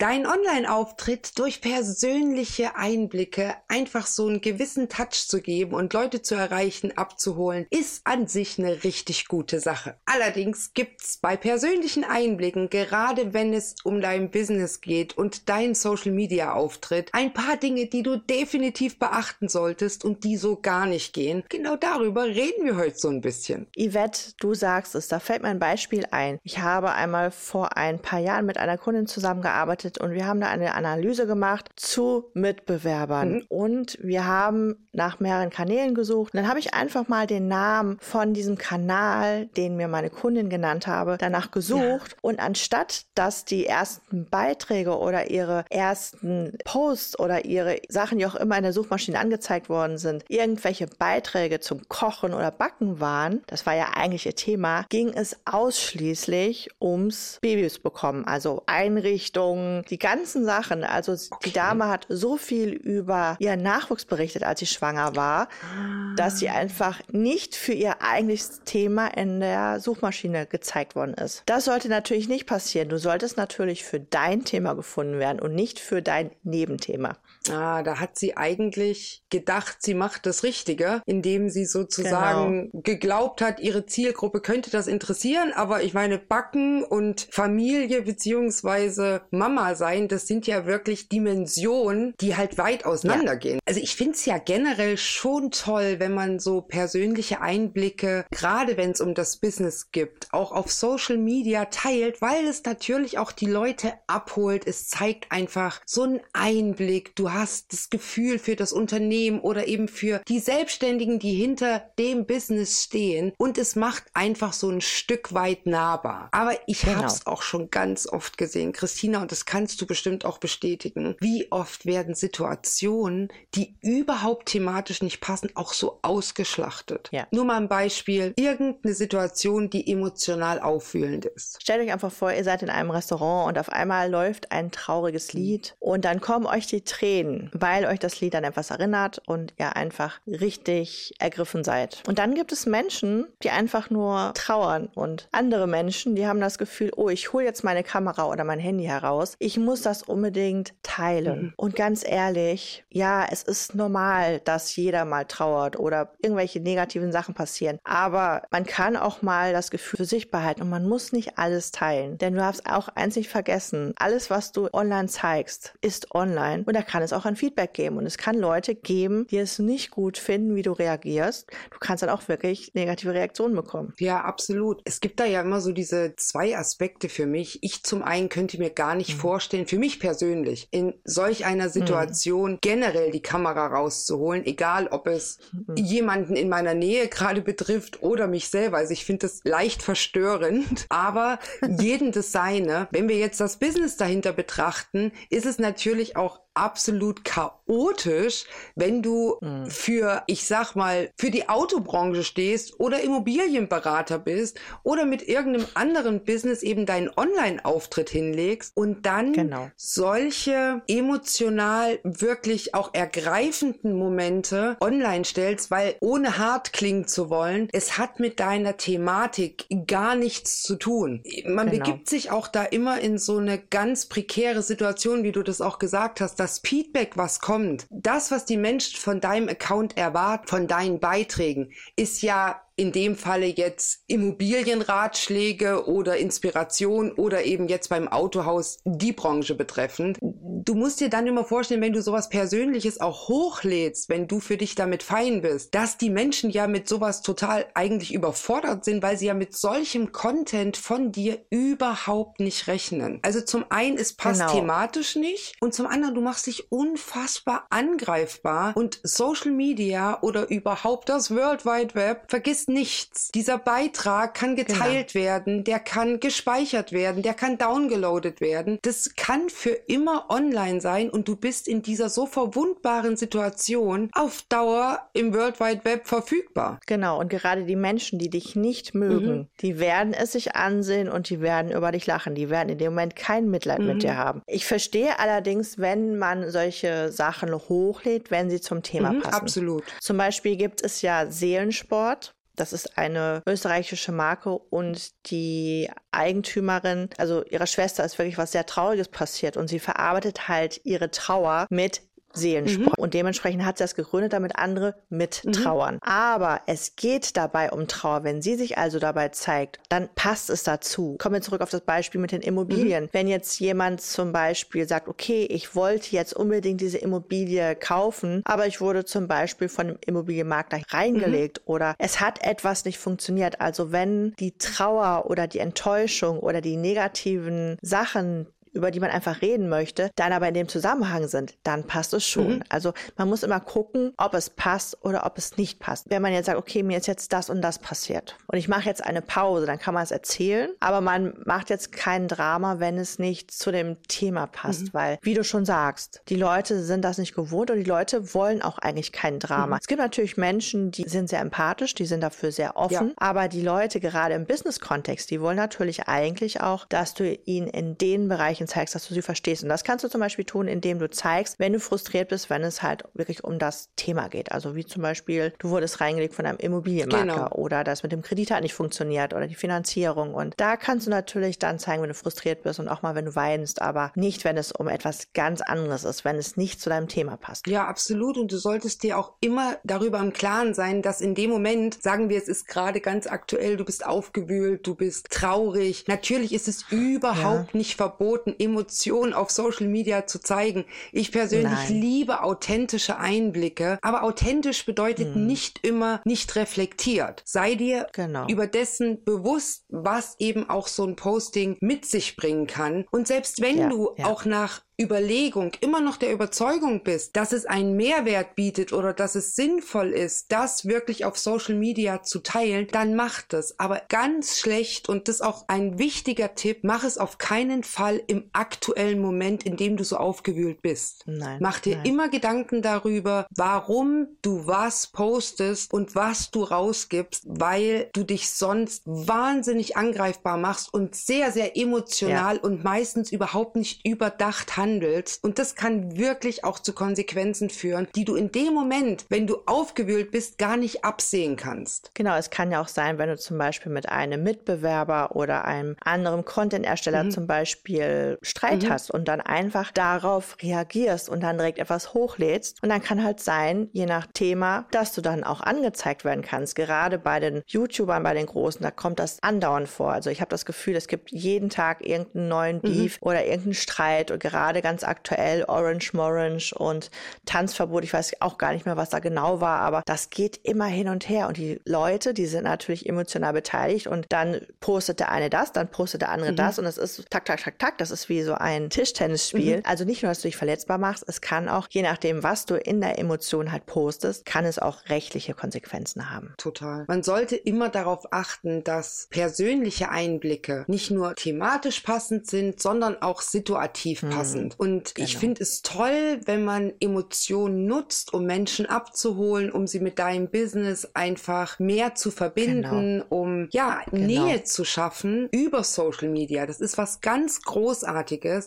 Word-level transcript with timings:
Dein 0.00 0.26
Online-Auftritt 0.26 1.38
durch 1.38 1.60
persönliche 1.60 2.74
Einblicke 2.74 3.54
einfach 3.68 4.06
so 4.06 4.28
einen 4.28 4.40
gewissen 4.40 4.88
Touch 4.88 5.28
zu 5.28 5.42
geben 5.42 5.74
und 5.74 5.92
Leute 5.92 6.22
zu 6.22 6.34
erreichen, 6.34 6.96
abzuholen, 6.96 7.66
ist 7.68 8.00
an 8.04 8.26
sich 8.26 8.58
eine 8.58 8.82
richtig 8.82 9.28
gute 9.28 9.60
Sache. 9.60 9.98
Allerdings 10.06 10.72
gibt's 10.72 11.18
bei 11.18 11.36
persönlichen 11.36 12.04
Einblicken, 12.04 12.70
gerade 12.70 13.34
wenn 13.34 13.52
es 13.52 13.74
um 13.84 14.00
dein 14.00 14.30
Business 14.30 14.80
geht 14.80 15.18
und 15.18 15.50
dein 15.50 15.74
Social-Media-Auftritt, 15.74 17.10
ein 17.12 17.34
paar 17.34 17.58
Dinge, 17.58 17.84
die 17.84 18.02
du 18.02 18.16
definitiv 18.16 18.98
beachten 18.98 19.48
solltest 19.50 20.06
und 20.06 20.24
die 20.24 20.38
so 20.38 20.56
gar 20.56 20.86
nicht 20.86 21.12
gehen. 21.12 21.44
Genau 21.50 21.76
darüber 21.76 22.24
reden 22.24 22.64
wir 22.64 22.76
heute 22.76 22.96
so 22.96 23.08
ein 23.08 23.20
bisschen. 23.20 23.66
Yvette, 23.76 24.32
du 24.40 24.54
sagst 24.54 24.94
es, 24.94 25.08
da 25.08 25.20
fällt 25.20 25.42
mir 25.42 25.48
ein 25.48 25.58
Beispiel 25.58 26.06
ein. 26.10 26.38
Ich 26.42 26.60
habe 26.60 26.92
einmal 26.92 27.30
vor 27.30 27.76
ein 27.76 28.00
paar 28.00 28.20
Jahren 28.20 28.46
mit 28.46 28.56
einer 28.56 28.78
Kundin 28.78 29.06
zusammengearbeitet 29.06 29.89
und 29.98 30.12
wir 30.12 30.26
haben 30.26 30.40
da 30.40 30.48
eine 30.48 30.74
Analyse 30.74 31.26
gemacht 31.26 31.68
zu 31.76 32.30
Mitbewerbern. 32.34 33.32
Mhm. 33.32 33.44
Und 33.48 33.98
wir 34.02 34.26
haben 34.26 34.88
nach 34.92 35.20
mehreren 35.20 35.50
Kanälen 35.50 35.94
gesucht. 35.94 36.34
Und 36.34 36.40
dann 36.40 36.48
habe 36.48 36.58
ich 36.58 36.74
einfach 36.74 37.08
mal 37.08 37.26
den 37.26 37.48
Namen 37.48 37.98
von 38.00 38.34
diesem 38.34 38.58
Kanal, 38.58 39.46
den 39.56 39.76
mir 39.76 39.88
meine 39.88 40.10
Kundin 40.10 40.48
genannt 40.48 40.86
habe, 40.86 41.16
danach 41.18 41.50
gesucht. 41.50 42.12
Ja. 42.12 42.18
Und 42.22 42.40
anstatt, 42.40 43.04
dass 43.14 43.44
die 43.44 43.66
ersten 43.66 44.26
Beiträge 44.26 44.98
oder 44.98 45.30
ihre 45.30 45.64
ersten 45.70 46.56
Posts 46.64 47.18
oder 47.18 47.44
ihre 47.44 47.80
Sachen, 47.88 48.18
die 48.18 48.26
auch 48.26 48.34
immer 48.34 48.56
in 48.56 48.62
der 48.62 48.72
Suchmaschine 48.72 49.18
angezeigt 49.18 49.68
worden 49.68 49.98
sind, 49.98 50.24
irgendwelche 50.28 50.86
Beiträge 50.86 51.60
zum 51.60 51.88
Kochen 51.88 52.34
oder 52.34 52.50
Backen 52.50 53.00
waren, 53.00 53.42
das 53.46 53.66
war 53.66 53.74
ja 53.74 53.90
eigentlich 53.94 54.26
ihr 54.26 54.34
Thema, 54.34 54.84
ging 54.88 55.12
es 55.12 55.36
ausschließlich 55.44 56.70
ums 56.80 57.38
Babys 57.40 57.78
bekommen, 57.78 58.24
also 58.26 58.62
Einrichtungen, 58.66 59.79
die 59.88 59.98
ganzen 59.98 60.44
Sachen. 60.44 60.84
Also 60.84 61.12
okay. 61.12 61.38
die 61.46 61.52
Dame 61.52 61.88
hat 61.88 62.06
so 62.08 62.36
viel 62.36 62.70
über 62.70 63.36
ihren 63.38 63.62
Nachwuchs 63.62 64.04
berichtet, 64.04 64.42
als 64.42 64.60
sie 64.60 64.66
schwanger 64.66 65.16
war, 65.16 65.48
ah. 65.62 66.14
dass 66.16 66.38
sie 66.38 66.48
einfach 66.48 67.00
nicht 67.10 67.56
für 67.56 67.72
ihr 67.72 68.02
eigentliches 68.02 68.62
Thema 68.64 69.08
in 69.08 69.40
der 69.40 69.80
Suchmaschine 69.80 70.46
gezeigt 70.46 70.94
worden 70.94 71.14
ist. 71.14 71.42
Das 71.46 71.64
sollte 71.64 71.88
natürlich 71.88 72.28
nicht 72.28 72.46
passieren. 72.46 72.88
Du 72.88 72.98
solltest 72.98 73.36
natürlich 73.36 73.84
für 73.84 74.00
dein 74.00 74.44
Thema 74.44 74.74
gefunden 74.74 75.18
werden 75.18 75.40
und 75.40 75.54
nicht 75.54 75.78
für 75.78 76.02
dein 76.02 76.30
Nebenthema. 76.42 77.16
Ah, 77.48 77.82
da 77.82 77.98
hat 77.98 78.18
sie 78.18 78.36
eigentlich 78.36 79.24
gedacht, 79.30 79.78
sie 79.80 79.94
macht 79.94 80.26
das 80.26 80.42
Richtige, 80.42 81.02
indem 81.06 81.48
sie 81.48 81.64
sozusagen 81.64 82.70
genau. 82.70 82.82
geglaubt 82.82 83.40
hat, 83.40 83.60
ihre 83.60 83.86
Zielgruppe 83.86 84.40
könnte 84.40 84.70
das 84.70 84.86
interessieren. 84.86 85.52
Aber 85.54 85.82
ich 85.82 85.94
meine, 85.94 86.18
Backen 86.18 86.84
und 86.84 87.28
Familie 87.30 88.02
beziehungsweise 88.02 89.22
Mama 89.30 89.69
sein, 89.74 90.08
das 90.08 90.26
sind 90.26 90.46
ja 90.46 90.66
wirklich 90.66 91.08
Dimensionen, 91.08 92.14
die 92.20 92.36
halt 92.36 92.58
weit 92.58 92.84
auseinandergehen. 92.84 93.56
Ja. 93.56 93.60
Also 93.66 93.80
ich 93.80 93.96
finde 93.96 94.12
es 94.12 94.24
ja 94.24 94.38
generell 94.38 94.96
schon 94.96 95.50
toll, 95.50 95.96
wenn 95.98 96.14
man 96.14 96.38
so 96.38 96.60
persönliche 96.60 97.40
Einblicke, 97.40 98.24
gerade 98.30 98.76
wenn 98.76 98.90
es 98.90 99.00
um 99.00 99.14
das 99.14 99.36
Business 99.36 99.90
gibt, 99.92 100.28
auch 100.32 100.52
auf 100.52 100.72
Social 100.72 101.18
Media 101.18 101.66
teilt, 101.66 102.20
weil 102.20 102.46
es 102.46 102.64
natürlich 102.64 103.18
auch 103.18 103.32
die 103.32 103.46
Leute 103.46 103.92
abholt. 104.06 104.66
Es 104.66 104.88
zeigt 104.88 105.30
einfach 105.30 105.80
so 105.86 106.02
einen 106.02 106.20
Einblick. 106.32 107.14
Du 107.16 107.32
hast 107.32 107.72
das 107.72 107.90
Gefühl 107.90 108.38
für 108.38 108.56
das 108.56 108.72
Unternehmen 108.72 109.40
oder 109.40 109.68
eben 109.68 109.88
für 109.88 110.20
die 110.28 110.38
Selbstständigen, 110.38 111.18
die 111.18 111.34
hinter 111.34 111.90
dem 111.98 112.26
Business 112.26 112.84
stehen. 112.84 113.32
Und 113.38 113.58
es 113.58 113.76
macht 113.76 114.04
einfach 114.14 114.52
so 114.52 114.70
ein 114.70 114.80
Stück 114.80 115.34
weit 115.34 115.66
nahbar. 115.66 116.28
Aber 116.32 116.56
ich 116.66 116.82
genau. 116.82 116.96
habe 116.96 117.06
es 117.06 117.26
auch 117.26 117.42
schon 117.42 117.70
ganz 117.70 118.06
oft 118.06 118.38
gesehen, 118.38 118.72
Christina, 118.72 119.22
und 119.22 119.32
das 119.32 119.46
kannst 119.60 119.80
du 119.80 119.86
bestimmt 119.86 120.24
auch 120.24 120.38
bestätigen. 120.38 121.16
Wie 121.20 121.50
oft 121.50 121.84
werden 121.84 122.14
Situationen, 122.14 123.28
die 123.54 123.74
überhaupt 123.82 124.46
thematisch 124.46 125.02
nicht 125.02 125.20
passen, 125.20 125.50
auch 125.54 125.74
so 125.74 125.98
ausgeschlachtet. 126.00 127.08
Ja. 127.12 127.26
Nur 127.30 127.44
mal 127.44 127.58
ein 127.58 127.68
Beispiel. 127.68 128.32
Irgendeine 128.36 128.94
Situation, 128.94 129.68
die 129.68 129.90
emotional 129.90 130.60
auffühlend 130.60 131.26
ist. 131.26 131.58
Stellt 131.60 131.82
euch 131.82 131.92
einfach 131.92 132.12
vor, 132.12 132.32
ihr 132.32 132.44
seid 132.44 132.62
in 132.62 132.70
einem 132.70 132.90
Restaurant 132.90 133.48
und 133.48 133.58
auf 133.58 133.68
einmal 133.68 134.10
läuft 134.10 134.50
ein 134.52 134.70
trauriges 134.70 135.32
Lied 135.32 135.74
und 135.78 136.04
dann 136.04 136.20
kommen 136.20 136.46
euch 136.46 136.66
die 136.66 136.82
Tränen 136.82 137.00
Tränen, 137.00 137.50
weil 137.52 137.86
euch 137.86 137.98
das 137.98 138.20
Lied 138.20 138.34
an 138.34 138.44
etwas 138.44 138.70
erinnert 138.70 139.22
und 139.26 139.54
ihr 139.58 139.76
einfach 139.76 140.20
richtig 140.26 141.12
ergriffen 141.18 141.64
seid. 141.64 142.02
Und 142.06 142.18
dann 142.18 142.34
gibt 142.34 142.52
es 142.52 142.66
Menschen, 142.66 143.26
die 143.42 143.50
einfach 143.50 143.90
nur 143.90 144.32
trauern 144.34 144.88
und 144.94 145.28
andere 145.32 145.66
Menschen, 145.66 146.14
die 146.14 146.26
haben 146.26 146.40
das 146.40 146.58
Gefühl, 146.58 146.92
oh, 146.96 147.08
ich 147.08 147.32
hole 147.32 147.44
jetzt 147.44 147.64
meine 147.64 147.82
Kamera 147.82 148.26
oder 148.26 148.44
mein 148.44 148.58
Handy 148.58 148.84
heraus. 148.84 149.34
Ich 149.38 149.49
muss 149.58 149.82
das 149.82 150.02
unbedingt 150.02 150.72
teilen. 150.82 151.42
Mhm. 151.42 151.52
Und 151.56 151.76
ganz 151.76 152.04
ehrlich, 152.06 152.84
ja, 152.88 153.26
es 153.30 153.42
ist 153.42 153.74
normal, 153.74 154.40
dass 154.40 154.74
jeder 154.74 155.04
mal 155.04 155.26
trauert 155.26 155.78
oder 155.78 156.12
irgendwelche 156.22 156.60
negativen 156.60 157.12
Sachen 157.12 157.34
passieren. 157.34 157.78
Aber 157.84 158.42
man 158.50 158.64
kann 158.64 158.96
auch 158.96 159.22
mal 159.22 159.52
das 159.52 159.70
Gefühl 159.70 159.98
für 159.98 160.04
sich 160.06 160.30
behalten 160.30 160.62
und 160.62 160.70
man 160.70 160.88
muss 160.88 161.12
nicht 161.12 161.36
alles 161.36 161.72
teilen. 161.72 162.16
Denn 162.16 162.34
du 162.34 162.38
darfst 162.38 162.66
auch 162.66 162.88
eins 162.88 163.16
nicht 163.16 163.28
vergessen. 163.28 163.92
Alles, 163.96 164.30
was 164.30 164.52
du 164.52 164.68
online 164.72 165.08
zeigst, 165.08 165.74
ist 165.82 166.14
online. 166.14 166.64
Und 166.66 166.74
da 166.74 166.82
kann 166.82 167.02
es 167.02 167.10
es 167.10 167.18
auch 167.18 167.26
ein 167.26 167.36
Feedback 167.36 167.74
geben. 167.74 167.96
Und 167.96 168.06
es 168.06 168.18
kann 168.18 168.36
Leute 168.36 168.74
geben, 168.74 169.26
die 169.30 169.38
es 169.38 169.58
nicht 169.58 169.90
gut 169.90 170.18
finden, 170.18 170.54
wie 170.54 170.62
du 170.62 170.72
reagierst. 170.72 171.50
Du 171.70 171.78
kannst 171.78 172.02
dann 172.02 172.10
auch 172.10 172.28
wirklich 172.28 172.74
negative 172.74 173.14
Reaktionen 173.14 173.54
bekommen. 173.54 173.92
Ja, 173.98 174.22
absolut. 174.22 174.80
Es 174.84 175.00
gibt 175.00 175.20
da 175.20 175.24
ja 175.24 175.42
immer 175.42 175.60
so 175.60 175.72
diese 175.72 176.14
zwei 176.16 176.56
Aspekte 176.56 177.08
für 177.08 177.26
mich. 177.26 177.62
Ich 177.62 177.82
zum 177.82 178.02
einen 178.02 178.28
könnte 178.28 178.58
mir 178.58 178.70
gar 178.70 178.94
nicht 178.94 179.14
mhm. 179.14 179.20
vorstellen, 179.20 179.29
für 179.66 179.78
mich 179.78 180.00
persönlich, 180.00 180.68
in 180.70 180.94
solch 181.04 181.44
einer 181.44 181.66
mhm. 181.66 181.70
Situation 181.70 182.52
mhm. 182.52 182.58
generell 182.60 183.10
die 183.10 183.22
Kamera 183.22 183.68
rauszuholen, 183.68 184.44
egal 184.44 184.88
ob 184.88 185.06
es 185.06 185.38
mhm. 185.52 185.76
jemanden 185.76 186.36
in 186.36 186.48
meiner 186.48 186.74
Nähe 186.74 187.08
gerade 187.08 187.42
betrifft 187.42 188.02
oder 188.02 188.26
mich 188.26 188.48
selber. 188.48 188.78
Also 188.78 188.92
ich 188.92 189.04
finde 189.04 189.26
das 189.26 189.42
leicht 189.44 189.82
verstörend, 189.82 190.86
aber 190.88 191.38
jeden 191.78 192.12
das 192.12 192.32
seine. 192.32 192.88
Wenn 192.90 193.08
wir 193.08 193.16
jetzt 193.16 193.40
das 193.40 193.58
Business 193.58 193.96
dahinter 193.96 194.32
betrachten, 194.32 195.12
ist 195.28 195.46
es 195.46 195.58
natürlich 195.58 196.16
auch 196.16 196.40
absolut 196.54 197.24
chaotisch, 197.24 198.44
wenn 198.74 199.02
du 199.02 199.36
mhm. 199.40 199.70
für, 199.70 200.22
ich 200.26 200.46
sag 200.46 200.74
mal, 200.74 201.10
für 201.16 201.30
die 201.30 201.48
Autobranche 201.48 202.24
stehst 202.24 202.80
oder 202.80 203.00
Immobilienberater 203.00 204.18
bist 204.18 204.58
oder 204.82 205.04
mit 205.04 205.28
irgendeinem 205.28 205.66
anderen 205.74 206.24
Business 206.24 206.62
eben 206.62 206.86
deinen 206.86 207.10
Online-Auftritt 207.16 208.10
hinlegst 208.10 208.76
und 208.76 209.06
dann 209.06 209.32
genau. 209.32 209.70
solche 209.76 210.82
emotional 210.88 212.00
wirklich 212.02 212.74
auch 212.74 212.94
ergreifenden 212.94 213.94
Momente 213.94 214.76
online 214.80 215.24
stellst, 215.24 215.70
weil 215.70 215.94
ohne 216.00 216.38
hart 216.38 216.72
klingen 216.72 217.06
zu 217.06 217.30
wollen, 217.30 217.68
es 217.72 217.96
hat 217.96 218.18
mit 218.18 218.40
deiner 218.40 218.76
Thematik 218.76 219.66
gar 219.86 220.16
nichts 220.16 220.62
zu 220.62 220.74
tun. 220.76 221.22
Man 221.46 221.70
genau. 221.70 221.84
begibt 221.84 222.08
sich 222.08 222.32
auch 222.32 222.48
da 222.48 222.64
immer 222.64 223.00
in 223.00 223.18
so 223.18 223.38
eine 223.38 223.58
ganz 223.58 224.06
prekäre 224.06 224.62
Situation, 224.62 225.22
wie 225.22 225.32
du 225.32 225.42
das 225.42 225.60
auch 225.60 225.78
gesagt 225.78 226.20
hast, 226.20 226.39
das 226.40 226.60
Feedback, 226.60 227.18
was 227.18 227.40
kommt, 227.40 227.86
das, 227.90 228.30
was 228.30 228.46
die 228.46 228.56
Menschen 228.56 228.98
von 228.98 229.20
deinem 229.20 229.48
Account 229.48 229.98
erwarten, 229.98 230.48
von 230.48 230.66
deinen 230.66 230.98
Beiträgen, 230.98 231.70
ist 231.96 232.22
ja 232.22 232.62
in 232.80 232.92
dem 232.92 233.14
Falle 233.14 233.44
jetzt 233.44 234.04
Immobilienratschläge 234.06 235.86
oder 235.86 236.16
Inspiration 236.16 237.12
oder 237.12 237.44
eben 237.44 237.68
jetzt 237.68 237.90
beim 237.90 238.08
Autohaus 238.08 238.78
die 238.86 239.12
Branche 239.12 239.54
betreffend. 239.54 240.16
Du 240.22 240.74
musst 240.74 241.00
dir 241.00 241.10
dann 241.10 241.26
immer 241.26 241.44
vorstellen, 241.44 241.82
wenn 241.82 241.92
du 241.92 242.00
sowas 242.00 242.30
Persönliches 242.30 242.98
auch 242.98 243.28
hochlädst, 243.28 244.08
wenn 244.08 244.28
du 244.28 244.40
für 244.40 244.56
dich 244.56 244.76
damit 244.76 245.02
fein 245.02 245.42
bist, 245.42 245.74
dass 245.74 245.98
die 245.98 246.08
Menschen 246.08 246.48
ja 246.48 246.66
mit 246.66 246.88
sowas 246.88 247.20
total 247.20 247.66
eigentlich 247.74 248.14
überfordert 248.14 248.86
sind, 248.86 249.02
weil 249.02 249.18
sie 249.18 249.26
ja 249.26 249.34
mit 249.34 249.54
solchem 249.54 250.10
Content 250.10 250.78
von 250.78 251.12
dir 251.12 251.44
überhaupt 251.50 252.40
nicht 252.40 252.66
rechnen. 252.66 253.18
Also 253.20 253.42
zum 253.42 253.66
einen, 253.68 253.98
es 253.98 254.14
passt 254.14 254.40
genau. 254.40 254.54
thematisch 254.54 255.16
nicht 255.16 255.54
und 255.60 255.74
zum 255.74 255.84
anderen, 255.84 256.14
du 256.14 256.22
machst 256.22 256.46
dich 256.46 256.72
unfassbar 256.72 257.66
angreifbar 257.68 258.74
und 258.74 259.00
Social 259.02 259.50
Media 259.50 260.22
oder 260.22 260.48
überhaupt 260.48 261.10
das 261.10 261.30
World 261.30 261.66
Wide 261.66 261.94
Web 261.94 262.24
vergisst 262.30 262.69
nichts. 262.70 263.30
Dieser 263.34 263.58
Beitrag 263.58 264.34
kann 264.34 264.56
geteilt 264.56 265.12
genau. 265.12 265.24
werden, 265.24 265.64
der 265.64 265.78
kann 265.78 266.20
gespeichert 266.20 266.92
werden, 266.92 267.22
der 267.22 267.34
kann 267.34 267.58
downgeloadet 267.58 268.40
werden. 268.40 268.78
Das 268.82 269.14
kann 269.16 269.50
für 269.50 269.70
immer 269.70 270.30
online 270.30 270.80
sein 270.80 271.10
und 271.10 271.28
du 271.28 271.36
bist 271.36 271.68
in 271.68 271.82
dieser 271.82 272.08
so 272.08 272.26
verwundbaren 272.26 273.16
Situation 273.16 274.08
auf 274.12 274.42
Dauer 274.48 275.10
im 275.12 275.34
World 275.34 275.60
Wide 275.60 275.84
Web 275.84 276.06
verfügbar. 276.06 276.80
Genau, 276.86 277.20
und 277.20 277.28
gerade 277.28 277.64
die 277.64 277.76
Menschen, 277.76 278.18
die 278.18 278.30
dich 278.30 278.56
nicht 278.56 278.94
mögen, 278.94 279.38
mhm. 279.38 279.46
die 279.60 279.78
werden 279.78 280.14
es 280.14 280.32
sich 280.32 280.56
ansehen 280.56 281.08
und 281.08 281.28
die 281.28 281.40
werden 281.40 281.72
über 281.72 281.92
dich 281.92 282.06
lachen. 282.06 282.34
Die 282.34 282.50
werden 282.50 282.70
in 282.70 282.78
dem 282.78 282.92
Moment 282.92 283.16
kein 283.16 283.50
Mitleid 283.50 283.80
mhm. 283.80 283.86
mit 283.86 284.02
dir 284.02 284.16
haben. 284.16 284.42
Ich 284.46 284.64
verstehe 284.64 285.18
allerdings, 285.18 285.78
wenn 285.78 286.18
man 286.18 286.50
solche 286.50 287.10
Sachen 287.10 287.52
hochlädt, 287.54 288.30
wenn 288.30 288.50
sie 288.50 288.60
zum 288.60 288.82
Thema 288.82 289.12
mhm, 289.12 289.20
passen. 289.20 289.34
Absolut. 289.34 289.84
Zum 290.00 290.16
Beispiel 290.16 290.56
gibt 290.56 290.82
es 290.82 291.02
ja 291.02 291.30
Seelensport 291.30 292.34
Das 292.60 292.74
ist 292.74 292.98
eine 292.98 293.42
österreichische 293.46 294.12
Marke 294.12 294.50
und 294.50 295.30
die 295.30 295.90
Eigentümerin, 296.10 297.08
also 297.16 297.42
ihrer 297.44 297.66
Schwester 297.66 298.04
ist 298.04 298.18
wirklich 298.18 298.36
was 298.36 298.52
sehr 298.52 298.66
Trauriges 298.66 299.08
passiert 299.08 299.56
und 299.56 299.68
sie 299.68 299.78
verarbeitet 299.78 300.46
halt 300.46 300.78
ihre 300.84 301.10
Trauer 301.10 301.66
mit 301.70 302.02
Seelensport. 302.32 302.98
Mhm. 302.98 303.02
Und 303.02 303.14
dementsprechend 303.14 303.64
hat 303.64 303.78
sie 303.78 303.84
das 303.84 303.94
gegründet, 303.94 304.32
damit 304.32 304.56
andere 304.56 304.94
mittrauern. 305.08 305.96
Mhm. 305.96 306.00
Aber 306.02 306.60
es 306.66 306.96
geht 306.96 307.36
dabei 307.36 307.70
um 307.70 307.88
Trauer. 307.88 308.24
Wenn 308.24 308.42
sie 308.42 308.56
sich 308.56 308.78
also 308.78 308.98
dabei 308.98 309.28
zeigt, 309.28 309.78
dann 309.88 310.08
passt 310.14 310.50
es 310.50 310.62
dazu. 310.62 311.16
Kommen 311.18 311.36
wir 311.36 311.42
zurück 311.42 311.60
auf 311.60 311.70
das 311.70 311.82
Beispiel 311.82 312.20
mit 312.20 312.32
den 312.32 312.42
Immobilien. 312.42 313.04
Mhm. 313.04 313.08
Wenn 313.12 313.28
jetzt 313.28 313.58
jemand 313.60 314.00
zum 314.00 314.32
Beispiel 314.32 314.86
sagt, 314.86 315.08
okay, 315.08 315.44
ich 315.44 315.74
wollte 315.74 316.10
jetzt 316.10 316.34
unbedingt 316.34 316.80
diese 316.80 316.98
Immobilie 316.98 317.74
kaufen, 317.76 318.42
aber 318.44 318.66
ich 318.66 318.80
wurde 318.80 319.04
zum 319.04 319.28
Beispiel 319.28 319.68
von 319.68 319.88
dem 319.88 319.98
Immobilienmakler 320.06 320.80
reingelegt 320.88 321.60
mhm. 321.60 321.72
oder 321.72 321.94
es 321.98 322.20
hat 322.20 322.42
etwas 322.42 322.84
nicht 322.84 322.98
funktioniert. 322.98 323.60
Also 323.60 323.92
wenn 323.92 324.34
die 324.38 324.56
Trauer 324.58 325.26
oder 325.28 325.46
die 325.46 325.58
Enttäuschung 325.58 326.38
oder 326.38 326.60
die 326.60 326.76
negativen 326.76 327.76
Sachen, 327.82 328.46
über 328.72 328.90
die 328.90 329.00
man 329.00 329.10
einfach 329.10 329.42
reden 329.42 329.68
möchte, 329.68 330.10
dann 330.16 330.32
aber 330.32 330.48
in 330.48 330.54
dem 330.54 330.68
Zusammenhang 330.68 331.28
sind, 331.28 331.54
dann 331.62 331.86
passt 331.86 332.14
es 332.14 332.26
schon. 332.26 332.56
Mhm. 332.56 332.62
Also 332.68 332.92
man 333.16 333.28
muss 333.28 333.42
immer 333.42 333.60
gucken, 333.60 334.12
ob 334.16 334.34
es 334.34 334.50
passt 334.50 335.04
oder 335.04 335.26
ob 335.26 335.38
es 335.38 335.56
nicht 335.56 335.80
passt. 335.80 336.08
Wenn 336.10 336.22
man 336.22 336.32
jetzt 336.32 336.46
sagt, 336.46 336.58
okay, 336.58 336.82
mir 336.82 336.98
ist 336.98 337.06
jetzt 337.06 337.32
das 337.32 337.50
und 337.50 337.62
das 337.62 337.78
passiert 337.78 338.36
und 338.46 338.58
ich 338.58 338.68
mache 338.68 338.86
jetzt 338.86 339.04
eine 339.04 339.22
Pause, 339.22 339.66
dann 339.66 339.78
kann 339.78 339.94
man 339.94 340.02
es 340.02 340.10
erzählen, 340.10 340.70
aber 340.80 341.00
man 341.00 341.34
macht 341.44 341.70
jetzt 341.70 341.92
kein 341.92 342.28
Drama, 342.28 342.78
wenn 342.78 342.98
es 342.98 343.18
nicht 343.18 343.50
zu 343.50 343.72
dem 343.72 344.02
Thema 344.04 344.46
passt, 344.46 344.84
mhm. 344.84 344.90
weil, 344.92 345.18
wie 345.22 345.34
du 345.34 345.44
schon 345.44 345.64
sagst, 345.64 346.22
die 346.28 346.36
Leute 346.36 346.82
sind 346.82 347.02
das 347.02 347.18
nicht 347.18 347.34
gewohnt 347.34 347.70
und 347.70 347.78
die 347.78 347.84
Leute 347.84 348.34
wollen 348.34 348.62
auch 348.62 348.78
eigentlich 348.78 349.12
kein 349.12 349.38
Drama. 349.38 349.76
Mhm. 349.76 349.80
Es 349.80 349.86
gibt 349.86 350.00
natürlich 350.00 350.36
Menschen, 350.36 350.90
die 350.90 351.08
sind 351.08 351.28
sehr 351.28 351.40
empathisch, 351.40 351.94
die 351.94 352.06
sind 352.06 352.20
dafür 352.20 352.52
sehr 352.52 352.76
offen, 352.76 353.08
ja. 353.08 353.14
aber 353.16 353.48
die 353.48 353.62
Leute 353.62 354.00
gerade 354.00 354.34
im 354.34 354.46
Business-Kontext, 354.46 355.30
die 355.30 355.40
wollen 355.40 355.56
natürlich 355.56 356.08
eigentlich 356.08 356.60
auch, 356.60 356.86
dass 356.86 357.14
du 357.14 357.34
ihnen 357.44 357.66
in 357.66 357.98
den 357.98 358.28
Bereichen 358.28 358.59
Anzeichen 358.60 358.68
zeigst, 358.68 358.94
dass 358.94 359.08
du 359.08 359.14
sie 359.14 359.22
verstehst. 359.22 359.62
Und 359.62 359.68
das 359.68 359.84
kannst 359.84 360.04
du 360.04 360.08
zum 360.08 360.20
Beispiel 360.20 360.44
tun, 360.44 360.68
indem 360.68 360.98
du 360.98 361.08
zeigst, 361.10 361.58
wenn 361.58 361.72
du 361.72 361.80
frustriert 361.80 362.28
bist, 362.28 362.50
wenn 362.50 362.62
es 362.62 362.82
halt 362.82 363.04
wirklich 363.14 363.44
um 363.44 363.58
das 363.58 363.90
Thema 363.96 364.28
geht. 364.28 364.52
Also 364.52 364.74
wie 364.76 364.84
zum 364.84 365.02
Beispiel, 365.02 365.52
du 365.58 365.70
wurdest 365.70 366.00
reingelegt 366.00 366.34
von 366.34 366.46
einem 366.46 366.58
Immobilienmakler 366.58 367.34
genau. 367.34 367.52
oder 367.52 367.84
das 367.84 368.02
mit 368.02 368.12
dem 368.12 368.22
Kredit 368.22 368.50
halt 368.50 368.62
nicht 368.62 368.74
funktioniert 368.74 369.34
oder 369.34 369.46
die 369.46 369.54
Finanzierung. 369.54 370.34
Und 370.34 370.54
da 370.58 370.76
kannst 370.76 371.06
du 371.06 371.10
natürlich 371.10 371.58
dann 371.58 371.78
zeigen, 371.78 372.02
wenn 372.02 372.08
du 372.08 372.14
frustriert 372.14 372.62
bist 372.62 372.80
und 372.80 372.88
auch 372.88 373.02
mal, 373.02 373.14
wenn 373.14 373.26
du 373.26 373.34
weinst, 373.34 373.82
aber 373.82 374.12
nicht, 374.14 374.44
wenn 374.44 374.56
es 374.56 374.72
um 374.72 374.88
etwas 374.88 375.32
ganz 375.32 375.60
anderes 375.60 376.04
ist, 376.04 376.24
wenn 376.24 376.36
es 376.36 376.56
nicht 376.56 376.80
zu 376.80 376.90
deinem 376.90 377.08
Thema 377.08 377.36
passt. 377.36 377.66
Ja, 377.66 377.86
absolut. 377.86 378.36
Und 378.36 378.52
du 378.52 378.58
solltest 378.58 379.02
dir 379.02 379.18
auch 379.18 379.34
immer 379.40 379.76
darüber 379.84 380.20
im 380.20 380.32
Klaren 380.32 380.74
sein, 380.74 381.02
dass 381.02 381.20
in 381.20 381.34
dem 381.34 381.50
Moment, 381.50 382.02
sagen 382.02 382.28
wir, 382.28 382.38
es 382.38 382.48
ist 382.48 382.66
gerade 382.66 383.00
ganz 383.00 383.26
aktuell, 383.26 383.76
du 383.76 383.84
bist 383.84 384.04
aufgewühlt, 384.04 384.86
du 384.86 384.94
bist 384.94 385.30
traurig. 385.30 386.04
Natürlich 386.06 386.52
ist 386.52 386.68
es 386.68 386.84
überhaupt 386.90 387.72
ja. 387.72 387.78
nicht 387.78 387.96
verboten, 387.96 388.49
versuchen, 388.50 388.54
Emotionen 388.58 389.32
auf 389.32 389.50
Social 389.50 389.86
Media 389.86 390.26
zu 390.26 390.40
zeigen. 390.40 390.84
Ich 391.12 391.32
persönlich 391.32 391.88
Nein. 391.88 392.00
liebe 392.00 392.42
authentische 392.42 393.18
Einblicke, 393.18 393.98
aber 394.02 394.22
authentisch 394.22 394.84
bedeutet 394.86 395.34
hm. 395.34 395.46
nicht 395.46 395.80
immer 395.84 396.20
nicht 396.24 396.56
reflektiert. 396.56 397.42
Sei 397.44 397.74
dir 397.74 398.06
genau. 398.12 398.46
über 398.48 398.66
dessen 398.66 399.24
bewusst, 399.24 399.84
was 399.88 400.36
eben 400.38 400.68
auch 400.68 400.88
so 400.88 401.04
ein 401.04 401.16
Posting 401.16 401.76
mit 401.80 402.04
sich 402.06 402.36
bringen 402.36 402.66
kann. 402.66 403.04
Und 403.10 403.26
selbst 403.26 403.60
wenn 403.60 403.78
ja, 403.78 403.88
du 403.88 404.10
ja. 404.16 404.26
auch 404.26 404.44
nach 404.44 404.82
Überlegung 405.00 405.72
immer 405.80 406.00
noch 406.00 406.18
der 406.18 406.32
Überzeugung 406.32 407.02
bist, 407.02 407.34
dass 407.36 407.52
es 407.52 407.64
einen 407.64 407.96
Mehrwert 407.96 408.54
bietet 408.54 408.92
oder 408.92 409.14
dass 409.14 409.34
es 409.34 409.56
sinnvoll 409.56 410.10
ist, 410.10 410.52
das 410.52 410.84
wirklich 410.84 411.24
auf 411.24 411.38
Social 411.38 411.74
Media 411.74 412.22
zu 412.22 412.40
teilen, 412.40 412.86
dann 412.92 413.14
mach 413.14 413.40
das. 413.42 413.78
Aber 413.78 414.02
ganz 414.08 414.58
schlecht 414.58 415.08
und 415.08 415.26
das 415.26 415.36
ist 415.36 415.40
auch 415.40 415.64
ein 415.68 415.98
wichtiger 415.98 416.54
Tipp, 416.54 416.80
mach 416.82 417.02
es 417.02 417.16
auf 417.16 417.38
keinen 417.38 417.82
Fall 417.82 418.22
im 418.26 418.39
aktuellen 418.52 419.20
Moment, 419.20 419.64
in 419.64 419.76
dem 419.76 419.96
du 419.96 420.04
so 420.04 420.16
aufgewühlt 420.16 420.82
bist. 420.82 421.24
Nein. 421.26 421.58
Mach 421.60 421.80
dir 421.80 421.96
nein. 421.96 422.06
immer 422.06 422.28
Gedanken 422.28 422.82
darüber, 422.82 423.46
warum 423.56 424.28
du 424.42 424.66
was 424.66 425.08
postest 425.08 425.92
und 425.92 426.14
was 426.14 426.50
du 426.50 426.62
rausgibst, 426.62 427.44
weil 427.46 428.08
du 428.12 428.24
dich 428.24 428.50
sonst 428.50 429.02
wahnsinnig 429.06 429.96
angreifbar 429.96 430.56
machst 430.56 430.92
und 430.92 431.14
sehr, 431.14 431.52
sehr 431.52 431.76
emotional 431.76 432.56
ja. 432.56 432.62
und 432.62 432.84
meistens 432.84 433.32
überhaupt 433.32 433.76
nicht 433.76 434.06
überdacht 434.06 434.76
handelst 434.76 434.90
handelst. 434.90 435.42
Und 435.44 435.58
das 435.58 435.74
kann 435.74 436.16
wirklich 436.16 436.64
auch 436.64 436.78
zu 436.78 436.92
Konsequenzen 436.92 437.70
führen, 437.70 438.08
die 438.14 438.24
du 438.24 438.34
in 438.34 438.52
dem 438.52 438.74
Moment, 438.74 439.26
wenn 439.28 439.46
du 439.46 439.58
aufgewühlt 439.66 440.30
bist, 440.30 440.58
gar 440.58 440.76
nicht 440.76 441.04
absehen 441.04 441.56
kannst. 441.56 442.10
Genau, 442.14 442.36
es 442.36 442.50
kann 442.50 442.70
ja 442.70 442.80
auch 442.80 442.88
sein, 442.88 443.18
wenn 443.18 443.28
du 443.28 443.36
zum 443.36 443.58
Beispiel 443.58 443.92
mit 443.92 444.08
einem 444.08 444.42
Mitbewerber 444.42 445.36
oder 445.36 445.64
einem 445.64 445.96
anderen 446.02 446.44
Content-Ersteller 446.44 447.24
mhm. 447.24 447.30
zum 447.30 447.46
Beispiel 447.46 448.29
Streit 448.42 448.84
mhm. 448.84 448.90
hast 448.90 449.10
und 449.10 449.28
dann 449.28 449.40
einfach 449.40 449.92
darauf 449.92 450.56
reagierst 450.62 451.28
und 451.28 451.42
dann 451.42 451.58
direkt 451.58 451.78
etwas 451.78 452.14
hochlädst. 452.14 452.82
Und 452.82 452.88
dann 452.88 453.02
kann 453.02 453.22
halt 453.22 453.40
sein, 453.40 453.88
je 453.92 454.06
nach 454.06 454.26
Thema, 454.32 454.86
dass 454.90 455.12
du 455.12 455.20
dann 455.20 455.44
auch 455.44 455.60
angezeigt 455.60 456.24
werden 456.24 456.42
kannst. 456.42 456.74
Gerade 456.74 457.18
bei 457.18 457.40
den 457.40 457.62
YouTubern, 457.66 458.22
bei 458.22 458.34
den 458.34 458.46
Großen, 458.46 458.82
da 458.82 458.90
kommt 458.90 459.18
das 459.18 459.38
andauernd 459.42 459.88
vor. 459.88 460.12
Also 460.12 460.30
ich 460.30 460.40
habe 460.40 460.50
das 460.50 460.64
Gefühl, 460.64 460.96
es 460.96 461.08
gibt 461.08 461.30
jeden 461.30 461.70
Tag 461.70 462.06
irgendeinen 462.06 462.48
neuen 462.48 462.76
mhm. 462.76 462.80
Beef 462.82 463.20
mhm. 463.20 463.28
oder 463.28 463.44
irgendeinen 463.44 463.74
Streit 463.74 464.30
und 464.30 464.40
gerade 464.40 464.82
ganz 464.82 465.04
aktuell 465.04 465.64
Orange 465.64 466.12
Morange 466.14 466.72
und 466.76 467.10
Tanzverbot. 467.46 468.04
Ich 468.04 468.12
weiß 468.12 468.40
auch 468.40 468.58
gar 468.58 468.72
nicht 468.72 468.86
mehr, 468.86 468.96
was 468.96 469.10
da 469.10 469.18
genau 469.18 469.60
war, 469.60 469.80
aber 469.80 470.02
das 470.06 470.30
geht 470.30 470.60
immer 470.64 470.86
hin 470.86 471.08
und 471.08 471.28
her. 471.28 471.48
Und 471.48 471.56
die 471.56 471.80
Leute, 471.86 472.34
die 472.34 472.46
sind 472.46 472.64
natürlich 472.64 473.08
emotional 473.08 473.52
beteiligt 473.52 474.06
und 474.06 474.26
dann 474.28 474.60
postet 474.80 475.20
der 475.20 475.30
eine 475.30 475.50
das, 475.50 475.72
dann 475.72 475.90
postet 475.90 476.22
der 476.22 476.30
andere 476.30 476.52
mhm. 476.52 476.56
das 476.56 476.78
und 476.78 476.84
es 476.84 476.98
ist 476.98 477.24
tak, 477.30 477.44
tak, 477.44 477.62
tak, 477.62 477.78
tak. 477.78 477.98
Das 477.98 478.10
ist 478.10 478.19
wie 478.28 478.42
so 478.42 478.54
ein 478.54 478.90
Tischtennisspiel. 478.90 479.78
Mhm. 479.78 479.82
Also 479.84 480.04
nicht 480.04 480.22
nur, 480.22 480.30
dass 480.30 480.40
du 480.40 480.48
dich 480.48 480.56
verletzbar 480.56 480.98
machst, 480.98 481.24
es 481.26 481.40
kann 481.40 481.68
auch, 481.68 481.88
je 481.90 482.02
nachdem, 482.02 482.42
was 482.42 482.66
du 482.66 482.74
in 482.76 483.00
der 483.00 483.18
Emotion 483.18 483.72
halt 483.72 483.86
postest, 483.86 484.44
kann 484.44 484.64
es 484.64 484.78
auch 484.78 485.08
rechtliche 485.08 485.54
Konsequenzen 485.54 486.30
haben. 486.30 486.54
Total. 486.56 487.04
Man 487.08 487.22
sollte 487.22 487.56
immer 487.56 487.88
darauf 487.88 488.32
achten, 488.32 488.84
dass 488.84 489.28
persönliche 489.30 490.10
Einblicke 490.10 490.84
nicht 490.86 491.10
nur 491.10 491.34
thematisch 491.34 492.00
passend 492.00 492.46
sind, 492.46 492.80
sondern 492.80 493.20
auch 493.22 493.40
situativ 493.40 494.22
mhm. 494.22 494.30
passend. 494.30 494.74
Und 494.78 495.14
genau. 495.14 495.26
ich 495.26 495.38
finde 495.38 495.62
es 495.62 495.82
toll, 495.82 496.40
wenn 496.44 496.64
man 496.64 496.92
Emotionen 497.00 497.86
nutzt, 497.86 498.34
um 498.34 498.44
Menschen 498.44 498.86
abzuholen, 498.86 499.70
um 499.70 499.86
sie 499.86 500.00
mit 500.00 500.18
deinem 500.18 500.48
Business 500.48 501.08
einfach 501.14 501.78
mehr 501.78 502.14
zu 502.14 502.30
verbinden, 502.30 503.20
genau. 503.20 503.26
um 503.28 503.68
ja, 503.70 504.00
genau. 504.10 504.26
Nähe 504.26 504.64
zu 504.64 504.84
schaffen 504.84 505.48
über 505.50 505.84
Social 505.84 506.28
Media. 506.28 506.66
Das 506.66 506.80
ist 506.80 506.98
was 506.98 507.20
ganz 507.20 507.62
Großartiges, 507.62 508.09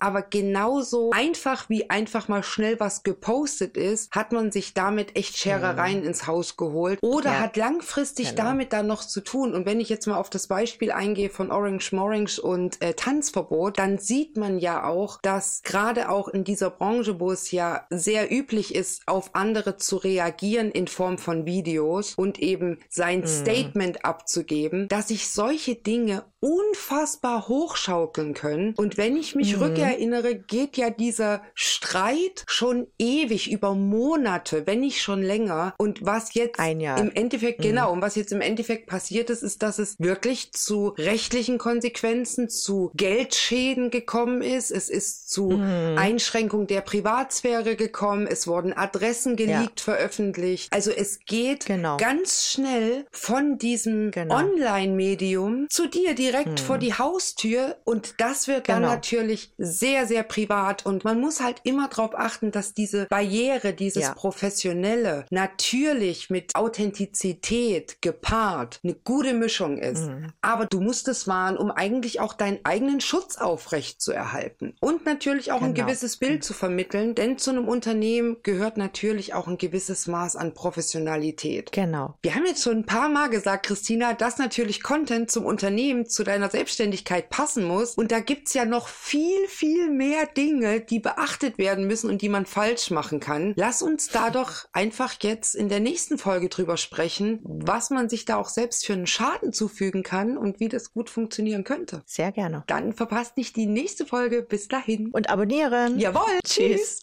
aber 0.02 0.22
genauso 0.22 1.12
einfach 1.12 1.70
wie 1.70 1.90
einfach 1.90 2.28
mal 2.28 2.44
schnell 2.44 2.80
was 2.80 3.04
gepostet 3.04 3.78
ist, 3.78 4.12
hat 4.12 4.32
man 4.32 4.52
sich 4.52 4.74
damit 4.74 5.16
echt 5.16 5.38
Scherereien 5.38 6.02
mhm. 6.02 6.08
ins 6.08 6.28
Haus 6.28 6.58
geholt 6.58 7.00
oder 7.02 7.32
ja. 7.32 7.40
hat 7.40 7.58
langfristig 7.58 8.32
genau. 8.32 8.44
damit 8.44 8.74
dann 8.74 8.88
noch 8.88 9.06
zu 9.06 9.22
tun. 9.22 9.54
Und 9.54 9.66
wenn 9.66 9.80
ich 9.80 9.90
jetzt 9.90 10.08
mal 10.08 10.18
auf 10.18 10.30
das 10.30 10.48
Beispiel 10.48 10.92
eingehe 10.92 11.30
von 11.30 11.52
Orange 11.52 11.96
Morange 11.96 12.42
und 12.42 12.82
äh, 12.82 12.94
Tanzverbot, 12.94 13.80
dann 13.80 13.98
sieht 14.00 14.38
man 14.38 14.60
ja 14.60 14.86
auch, 14.86 15.20
dass 15.22 15.62
gerade 15.64 15.94
gerade 15.94 16.10
auch 16.10 16.28
in 16.28 16.44
dieser 16.44 16.70
Branche, 16.70 17.20
wo 17.20 17.32
es 17.32 17.52
ja 17.52 17.86
sehr 17.90 18.32
üblich 18.32 18.74
ist, 18.74 19.04
auf 19.06 19.36
andere 19.36 19.78
zu 19.78 19.98
reagieren 19.98 20.72
in 20.72 20.88
Form 20.88 21.18
von 21.18 21.46
Videos 21.46 22.16
und 22.16 22.40
eben 22.40 22.80
sein 22.90 23.22
mhm. 23.22 23.28
Statement 23.28 24.06
abzugeben, 24.06 24.88
dass 24.88 25.10
sich 25.10 25.30
solche 25.30 25.76
Dinge 25.76 26.24
unfassbar 26.40 27.48
hochschaukeln 27.48 28.34
können. 28.34 28.74
Und 28.76 28.98
wenn 28.98 29.16
ich 29.16 29.33
mich 29.36 29.56
mhm. 29.56 29.64
rückerinnere, 29.64 30.36
geht 30.36 30.78
ja 30.78 30.90
dieser 30.90 31.42
Streit 31.54 32.44
schon 32.48 32.88
ewig 32.98 33.52
über 33.52 33.76
Monate, 33.76 34.66
wenn 34.66 34.82
nicht 34.82 35.02
schon 35.02 35.22
länger. 35.22 35.74
Und 35.78 36.06
was 36.06 36.34
jetzt 36.34 36.60
im 36.60 37.12
Endeffekt, 37.14 37.60
mhm. 37.60 37.64
genau, 37.64 37.92
und 37.92 38.02
was 38.02 38.16
jetzt 38.16 38.32
im 38.32 38.42
Endeffekt 38.42 38.88
passiert 38.88 39.30
ist, 39.30 39.44
ist, 39.44 39.64
dass 39.64 39.80
es 39.80 39.96
wirklich 40.00 40.52
zu 40.54 40.90
rechtlichen 40.98 41.58
Konsequenzen, 41.58 42.50
zu 42.50 42.92
Geldschäden 42.96 43.92
gekommen 43.92 44.42
ist. 44.42 44.72
Es 44.72 44.90
ist 44.90 45.30
zu 45.30 45.52
mhm. 45.52 45.98
Einschränkung 45.98 46.68
der 46.68 46.82
Privatsphäre 46.82 47.76
gekommen. 47.76 48.28
Es 48.28 48.48
wurden 48.48 48.74
Adressen 48.74 49.36
geleakt, 49.36 49.80
ja. 49.80 49.84
veröffentlicht. 49.84 50.72
Also 50.74 50.92
es 50.92 51.20
geht 51.26 51.66
genau. 51.66 51.98
ganz 51.98 52.48
schnell 52.48 53.06
von 53.12 53.58
diesem 53.58 54.12
genau. 54.12 54.36
Online-Medium 54.36 55.68
zu 55.70 55.88
dir 55.88 56.16
direkt 56.16 56.60
vor 56.60 56.78
die 56.78 56.94
Haustür 56.94 57.78
und 57.84 58.16
das 58.18 58.48
wird 58.48 58.66
genau. 58.66 58.80
dann 58.80 58.90
natürlich 58.90 59.23
natürlich 59.24 59.54
sehr, 59.58 60.06
sehr 60.06 60.24
privat 60.24 60.86
und 60.86 61.04
man 61.04 61.20
muss 61.20 61.42
halt 61.42 61.62
immer 61.64 61.88
darauf 61.88 62.16
achten, 62.16 62.52
dass 62.52 62.74
diese 62.74 63.06
Barriere, 63.06 63.74
dieses 63.74 64.04
ja. 64.04 64.14
Professionelle 64.14 65.26
natürlich 65.30 66.30
mit 66.30 66.56
Authentizität 66.56 68.02
gepaart 68.02 68.80
eine 68.84 68.94
gute 68.94 69.34
Mischung 69.34 69.78
ist. 69.78 70.08
Mhm. 70.08 70.34
Aber 70.42 70.66
du 70.66 70.82
musst 70.82 71.08
es 71.08 71.28
wahren, 71.28 71.58
um 71.58 71.72
eigentlich 71.72 72.20
auch 72.20 72.34
deinen 72.34 72.60
eigenen 72.64 73.00
Schutz 73.00 73.38
aufrecht 73.38 74.02
zu 74.02 74.12
erhalten 74.12 74.76
und 74.82 75.06
natürlich 75.06 75.52
auch 75.52 75.60
genau. 75.60 75.70
ein 75.70 75.74
gewisses 75.74 76.18
Bild 76.18 76.44
zu 76.44 76.54
vermitteln, 76.54 77.16
denn 77.16 77.38
zu 77.38 77.52
einem 77.52 77.68
Unternehmen 77.68 78.38
gehört 78.44 78.78
natürlich 78.78 79.34
auch 79.34 79.48
ein 79.48 79.58
gewisses 79.58 80.08
Maß 80.08 80.36
an 80.36 80.54
Professionalität. 80.54 81.72
Genau. 81.72 82.16
Wir 82.22 82.36
haben 82.36 82.46
jetzt 82.46 82.64
schon 82.64 82.80
ein 82.80 82.86
paar 82.86 83.10
Mal 83.10 83.30
gesagt, 83.30 83.68
Christina, 83.68 84.14
dass 84.14 84.38
natürlich 84.38 84.84
Content 84.84 85.32
zum 85.32 85.46
Unternehmen, 85.46 86.06
zu 86.06 86.24
deiner 86.24 86.50
Selbstständigkeit 86.50 87.30
passen 87.30 87.64
muss. 87.64 87.96
Und 87.96 88.12
da 88.12 88.20
gibt's 88.20 88.54
ja 88.54 88.66
noch 88.66 88.88
viel, 89.04 89.48
viel 89.50 89.90
mehr 89.90 90.26
Dinge, 90.26 90.80
die 90.80 91.00
beachtet 91.00 91.58
werden 91.58 91.88
müssen 91.88 92.10
und 92.10 92.22
die 92.22 92.30
man 92.30 92.46
falsch 92.46 92.90
machen 92.90 93.20
kann. 93.20 93.54
Lass 93.58 93.82
uns 93.82 94.08
da 94.08 94.30
doch 94.30 94.66
einfach 94.72 95.16
jetzt 95.22 95.56
in 95.56 95.68
der 95.68 95.82
nächsten 95.82 96.18
Folge 96.18 96.48
drüber 96.48 96.78
sprechen, 96.78 97.42
was 97.44 97.90
man 97.90 98.08
sich 98.08 98.24
da 98.24 98.38
auch 98.38 98.48
selbst 98.48 98.86
für 98.86 98.94
einen 98.94 99.06
Schaden 99.06 99.52
zufügen 99.52 100.04
kann 100.04 100.38
und 100.38 100.62
wie 100.62 100.70
das 100.70 100.94
gut 100.94 101.10
funktionieren 101.10 101.66
könnte. 101.66 102.02
Sehr 102.06 102.32
gerne. 102.32 102.64
Dann 102.68 102.94
verpasst 102.94 103.36
nicht 103.36 103.58
die 103.58 103.66
nächste 103.66 104.06
Folge. 104.06 104.42
Bis 104.42 104.70
dahin. 104.70 105.10
Und 105.12 105.30
abonnieren. 105.30 106.00
Jawohl. 106.00 106.40
Tschüss. 106.46 106.92